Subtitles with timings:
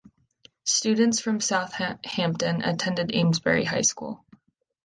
[0.65, 4.25] Students from South Hampton attend Amesbury High School.